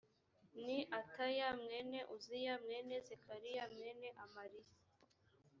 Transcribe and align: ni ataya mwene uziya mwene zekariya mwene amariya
ni 0.65 0.79
ataya 0.99 1.47
mwene 1.63 1.99
uziya 2.15 2.55
mwene 2.63 2.95
zekariya 3.07 3.63
mwene 3.75 4.07
amariya 4.23 4.73